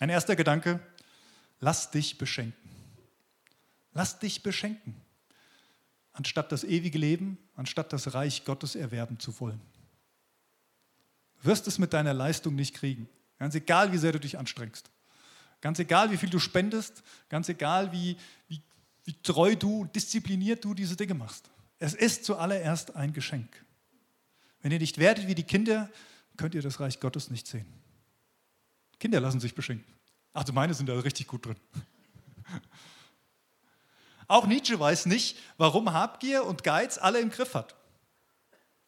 [0.00, 0.80] Ein erster Gedanke,
[1.60, 2.64] lass dich beschenken.
[3.94, 4.96] Lass dich beschenken,
[6.12, 9.60] anstatt das ewige Leben, anstatt das Reich Gottes erwerben zu wollen.
[11.44, 14.90] Wirst es mit deiner Leistung nicht kriegen, ganz egal, wie sehr du dich anstrengst.
[15.60, 18.16] Ganz egal, wie viel du spendest, ganz egal, wie,
[18.48, 18.62] wie,
[19.04, 21.50] wie treu du diszipliniert du diese Dinge machst.
[21.78, 23.64] Es ist zuallererst ein Geschenk.
[24.62, 25.90] Wenn ihr nicht werdet wie die Kinder,
[26.38, 27.66] könnt ihr das Reich Gottes nicht sehen.
[28.98, 29.92] Kinder lassen sich beschenken.
[30.32, 31.56] Also meine sind da richtig gut drin.
[34.28, 37.74] Auch Nietzsche weiß nicht, warum Habgier und Geiz alle im Griff hat.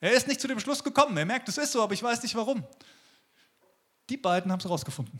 [0.00, 1.16] Er ist nicht zu dem Schluss gekommen.
[1.16, 2.64] Er merkt, es ist so, aber ich weiß nicht warum.
[4.08, 5.18] Die beiden haben es herausgefunden.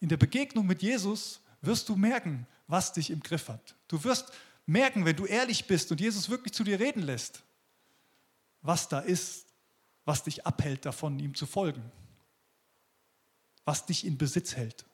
[0.00, 3.74] In der Begegnung mit Jesus wirst du merken, was dich im Griff hat.
[3.88, 4.32] Du wirst
[4.66, 7.42] merken, wenn du ehrlich bist und Jesus wirklich zu dir reden lässt,
[8.62, 9.46] was da ist,
[10.04, 11.90] was dich abhält davon, ihm zu folgen
[13.66, 14.86] was dich in Besitz hält.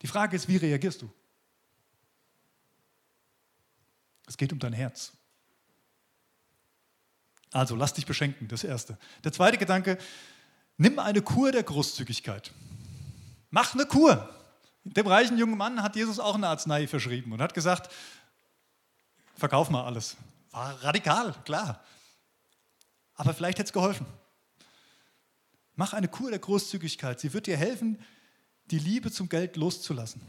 [0.00, 1.12] Die Frage ist, wie reagierst du?
[4.26, 5.12] Es geht um dein Herz.
[7.56, 8.98] Also lass dich beschenken, das Erste.
[9.24, 9.96] Der zweite Gedanke,
[10.76, 12.52] nimm eine Kur der Großzügigkeit.
[13.48, 14.28] Mach eine Kur.
[14.84, 17.90] Dem reichen jungen Mann hat Jesus auch eine Arznei verschrieben und hat gesagt,
[19.36, 20.18] verkauf mal alles.
[20.50, 21.82] War radikal, klar.
[23.14, 24.04] Aber vielleicht hätte es geholfen.
[25.76, 27.20] Mach eine Kur der Großzügigkeit.
[27.20, 27.98] Sie wird dir helfen,
[28.66, 30.20] die Liebe zum Geld loszulassen.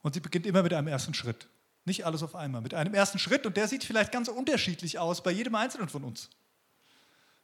[0.00, 1.46] Und sie beginnt immer mit einem ersten Schritt.
[1.84, 2.60] Nicht alles auf einmal.
[2.60, 6.04] Mit einem ersten Schritt und der sieht vielleicht ganz unterschiedlich aus bei jedem Einzelnen von
[6.04, 6.30] uns.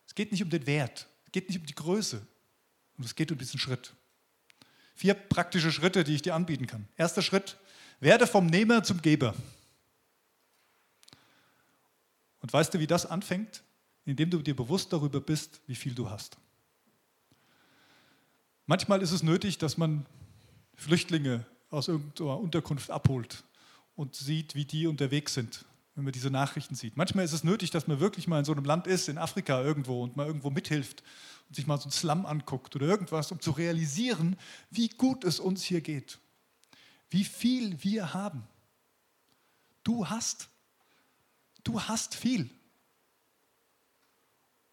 [0.07, 2.27] Es geht nicht um den Wert, es geht nicht um die Größe,
[2.99, 3.95] und es geht um diesen Schritt.
[4.95, 6.89] Vier praktische Schritte, die ich dir anbieten kann.
[6.97, 7.57] Erster Schritt,
[8.01, 9.35] werde vom Nehmer zum Geber.
[12.41, 13.63] Und weißt du, wie das anfängt?
[14.05, 16.37] Indem du dir bewusst darüber bist, wie viel du hast.
[18.67, 20.07] Manchmal ist es nötig, dass man
[20.75, 23.45] Flüchtlinge aus irgendeiner Unterkunft abholt
[23.99, 25.65] und sieht, wie die unterwegs sind,
[25.97, 26.97] wenn man diese Nachrichten sieht.
[26.97, 29.61] Manchmal ist es nötig, dass man wirklich mal in so einem Land ist, in Afrika
[29.61, 31.03] irgendwo, und mal irgendwo mithilft
[31.49, 34.37] und sich mal so einen Slum anguckt oder irgendwas, um zu realisieren,
[34.71, 36.21] wie gut es uns hier geht,
[37.11, 38.47] wie viel wir haben.
[39.83, 40.49] Du hast,
[41.65, 42.49] du hast viel.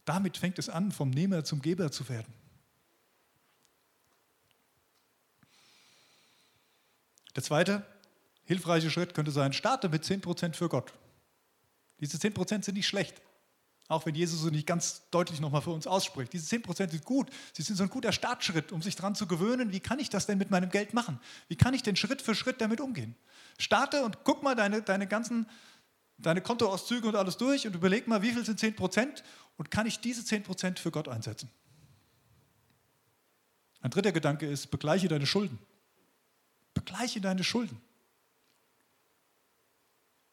[0.05, 2.31] Damit fängt es an, vom Nehmer zum Geber zu werden.
[7.35, 7.83] Der zweite
[8.45, 10.93] hilfreiche Schritt könnte sein, starte mit 10% für Gott.
[11.99, 13.21] Diese 10% sind nicht schlecht.
[13.87, 16.33] Auch wenn Jesus so nicht ganz deutlich nochmal für uns ausspricht.
[16.33, 17.29] Diese 10% sind gut.
[17.53, 20.25] Sie sind so ein guter Startschritt, um sich daran zu gewöhnen, wie kann ich das
[20.25, 21.19] denn mit meinem Geld machen?
[21.49, 23.15] Wie kann ich denn Schritt für Schritt damit umgehen?
[23.59, 25.45] Starte und guck mal deine, deine ganzen
[26.17, 29.23] deine Kontoauszüge und alles durch und überleg mal, wie viel sind 10%
[29.57, 31.49] und kann ich diese 10% für Gott einsetzen?
[33.81, 35.59] Ein dritter Gedanke ist, begleiche deine Schulden.
[36.73, 37.79] Begleiche deine Schulden.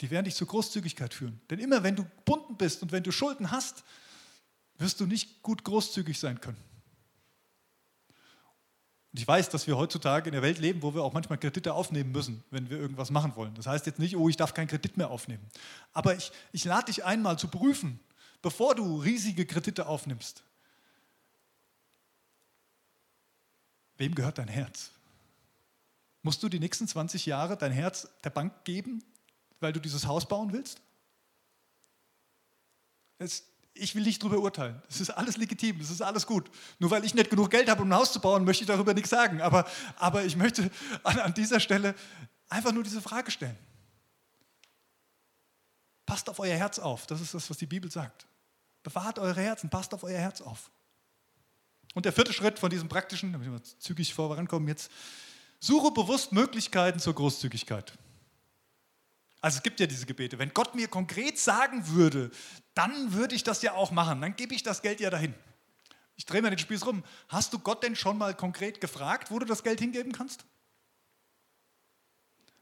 [0.03, 1.41] Die werden dich zur Großzügigkeit führen.
[1.49, 3.85] Denn immer wenn du gebunden bist und wenn du Schulden hast,
[4.77, 6.59] wirst du nicht gut großzügig sein können.
[9.13, 11.75] Und ich weiß, dass wir heutzutage in der Welt leben, wo wir auch manchmal Kredite
[11.75, 13.55] aufnehmen müssen, wenn wir irgendwas machen wollen.
[13.55, 15.47] Das heißt jetzt nicht, oh, ich darf keinen Kredit mehr aufnehmen.
[15.93, 18.01] Aber ich, ich lade dich einmal zu prüfen,
[18.41, 20.43] bevor du riesige Kredite aufnimmst.
[23.99, 24.91] Wem gehört dein Herz?
[26.23, 29.05] Musst du die nächsten 20 Jahre dein Herz der Bank geben,
[29.63, 30.81] weil du dieses Haus bauen willst?
[33.19, 33.45] Es,
[33.75, 34.83] ich will nicht darüber urteilen.
[34.89, 36.51] Es ist alles legitim, es ist alles gut.
[36.79, 38.93] Nur weil ich nicht genug Geld habe, um ein Haus zu bauen, möchte ich darüber
[38.93, 39.41] nichts sagen.
[39.41, 40.71] Aber, aber ich möchte
[41.05, 41.95] an, an dieser Stelle
[42.49, 43.57] einfach nur diese Frage stellen.
[46.05, 47.07] Passt auf euer Herz auf.
[47.07, 48.27] Das ist das, was die Bibel sagt.
[48.83, 50.71] Bewahrt eure Herzen, passt auf euer Herz auf.
[51.95, 54.91] Und der vierte Schritt von diesem praktischen, damit wir zügig vorankommen jetzt,
[55.61, 57.93] suche bewusst Möglichkeiten zur Großzügigkeit.
[59.43, 60.39] Also es gibt ja diese Gebete.
[60.39, 62.31] Wenn Gott mir konkret sagen würde,
[62.75, 64.21] dann würde ich das ja auch machen.
[64.21, 65.35] Dann gebe ich das Geld ja dahin.
[66.15, 67.03] Ich drehe mir den Spieß rum.
[67.29, 70.45] Hast du Gott denn schon mal konkret gefragt, wo du das Geld hingeben kannst?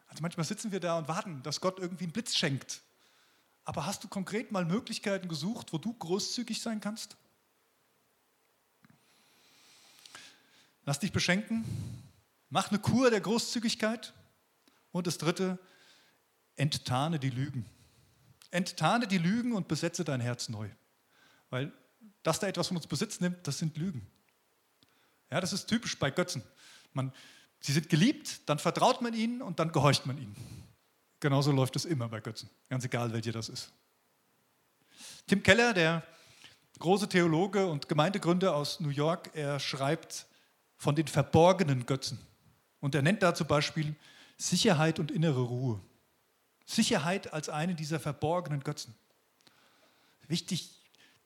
[0.09, 2.81] Also manchmal sitzen wir da und warten, dass Gott irgendwie einen Blitz schenkt.
[3.65, 7.19] Aber hast du konkret mal Möglichkeiten gesucht, wo du großzügig sein kannst?
[10.87, 11.65] Lass dich beschenken.
[12.49, 14.15] Mach eine Kur der Großzügigkeit.
[14.93, 15.59] Und das dritte,
[16.61, 17.65] enttarne die Lügen.
[18.51, 20.69] Enttarne die Lügen und besetze dein Herz neu.
[21.49, 21.73] Weil
[22.23, 24.07] dass da etwas von uns Besitz nimmt, das sind Lügen.
[25.31, 26.43] Ja, das ist typisch bei Götzen.
[26.93, 27.13] Man,
[27.61, 30.37] sie sind geliebt, dann vertraut man ihnen und dann gehorcht man ihnen.
[31.21, 33.73] Genauso läuft es immer bei Götzen, ganz egal, welcher das ist.
[35.27, 36.03] Tim Keller, der
[36.79, 40.27] große Theologe und Gemeindegründer aus New York, er schreibt
[40.77, 42.19] von den verborgenen Götzen.
[42.81, 43.95] Und er nennt da zum Beispiel
[44.37, 45.81] Sicherheit und innere Ruhe.
[46.71, 48.95] Sicherheit als eine dieser verborgenen Götzen.
[50.29, 50.71] Wichtig,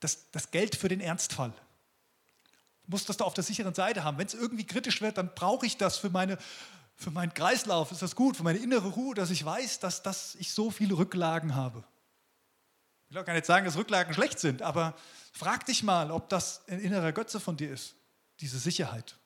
[0.00, 1.52] das, das Geld für den Ernstfall.
[2.84, 4.18] Du musst das da auf der sicheren Seite haben.
[4.18, 6.38] Wenn es irgendwie kritisch wird, dann brauche ich das für, meine,
[6.96, 7.92] für meinen Kreislauf.
[7.92, 8.36] Ist das gut?
[8.36, 11.84] Für meine innere Ruhe, dass ich weiß, dass, dass ich so viele Rücklagen habe.
[13.10, 14.96] Ich gar nicht sagen, dass Rücklagen schlecht sind, aber
[15.32, 17.94] frag dich mal, ob das ein innerer Götze von dir ist,
[18.40, 19.16] diese Sicherheit.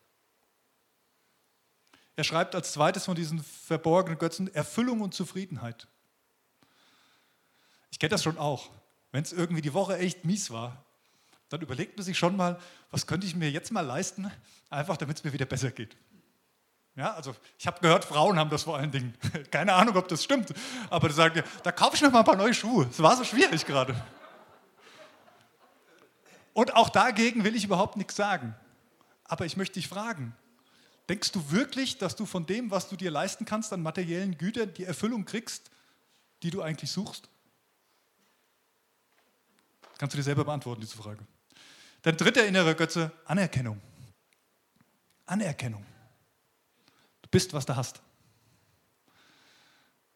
[2.16, 5.87] Er schreibt als zweites von diesen verborgenen Götzen Erfüllung und Zufriedenheit.
[7.99, 8.71] Ich kenne das schon auch.
[9.11, 10.85] Wenn es irgendwie die Woche echt mies war,
[11.49, 12.57] dann überlegt man sich schon mal,
[12.93, 14.31] was könnte ich mir jetzt mal leisten,
[14.71, 15.97] einfach damit es mir wieder besser geht.
[16.95, 19.15] Ja, also ich habe gehört, Frauen haben das vor allen Dingen.
[19.51, 20.55] Keine Ahnung, ob das stimmt,
[20.91, 22.87] aber die sagen, da kaufe ich mir mal ein paar neue Schuhe.
[22.89, 24.01] Es war so schwierig gerade.
[26.53, 28.55] Und auch dagegen will ich überhaupt nichts sagen.
[29.25, 30.37] Aber ich möchte dich fragen,
[31.09, 34.73] denkst du wirklich, dass du von dem, was du dir leisten kannst an materiellen Gütern,
[34.75, 35.73] die Erfüllung kriegst,
[36.45, 37.29] die du eigentlich suchst?
[39.99, 41.27] Kannst du dir selber beantworten, diese Frage.
[42.03, 43.81] Dein dritter innerer Götze, Anerkennung.
[45.27, 45.85] Anerkennung.
[47.21, 48.01] Du bist, was du hast.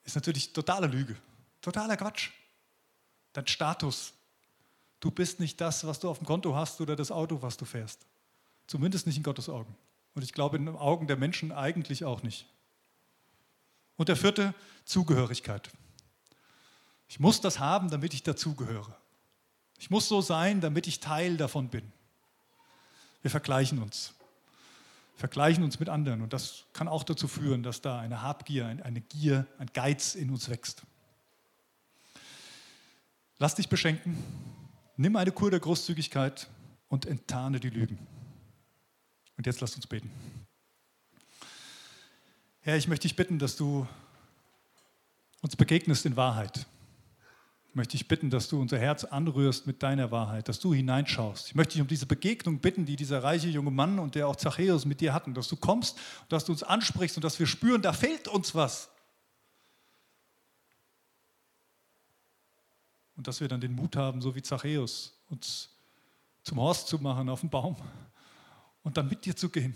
[0.05, 1.16] Ist natürlich totale Lüge,
[1.61, 2.31] totaler Quatsch.
[3.33, 4.14] Dein Status.
[5.01, 7.64] Du bist nicht das, was du auf dem Konto hast oder das Auto, was du
[7.64, 8.07] fährst.
[8.68, 9.77] Zumindest nicht in Gottes Augen.
[10.14, 12.47] Und ich glaube, in den Augen der Menschen eigentlich auch nicht.
[13.97, 15.71] Und der vierte, Zugehörigkeit.
[17.09, 18.97] Ich muss das haben, damit ich dazugehöre.
[19.83, 21.83] Ich muss so sein, damit ich Teil davon bin.
[23.21, 24.14] Wir vergleichen uns.
[25.16, 26.23] Vergleichen uns mit anderen.
[26.23, 30.31] Und das kann auch dazu führen, dass da eine Habgier, eine Gier, ein Geiz in
[30.31, 30.85] uns wächst.
[33.38, 34.16] Lass dich beschenken.
[34.97, 36.49] Nimm eine Kur der Großzügigkeit
[36.88, 37.99] und enttarne die Lügen.
[39.37, 40.12] Und jetzt lasst uns beten.
[42.61, 43.88] Herr, ich möchte dich bitten, dass du
[45.40, 46.66] uns begegnest in Wahrheit
[47.74, 51.48] möchte ich bitten, dass du unser Herz anrührst mit deiner Wahrheit, dass du hineinschaust.
[51.48, 54.37] Ich möchte dich um diese Begegnung bitten, die dieser reiche junge Mann und der auch
[54.37, 57.46] Zachäus mit dir hatten, dass du kommst und dass du uns ansprichst und dass wir
[57.46, 58.90] spüren, da fehlt uns was.
[63.16, 65.70] Und dass wir dann den Mut haben, so wie Zachäus, uns
[66.42, 67.76] zum Horst zu machen auf dem Baum
[68.82, 69.74] und dann mit dir zu gehen.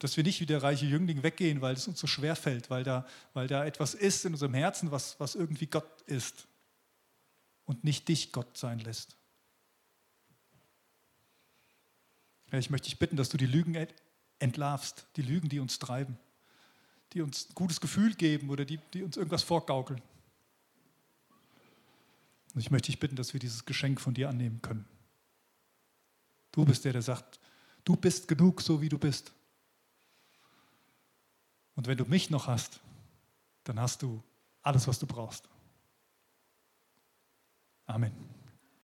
[0.00, 2.82] Dass wir nicht wie der reiche Jüngling weggehen, weil es uns so schwer fällt, weil
[2.82, 6.48] da, weil da etwas ist in unserem Herzen, was, was irgendwie Gott ist
[7.66, 9.16] und nicht dich Gott sein lässt.
[12.50, 13.76] Ja, ich möchte dich bitten, dass du die Lügen
[14.38, 16.18] entlarvst, die Lügen, die uns treiben,
[17.12, 20.00] die uns ein gutes Gefühl geben oder die, die uns irgendwas vorgaukeln.
[22.54, 24.86] Und ich möchte dich bitten, dass wir dieses Geschenk von dir annehmen können.
[26.52, 27.38] Du bist der, der sagt,
[27.84, 29.32] du bist genug, so wie du bist.
[31.80, 32.78] Und wenn du mich noch hast,
[33.64, 34.22] dann hast du
[34.60, 35.48] alles, was du brauchst.
[37.86, 38.12] Amen.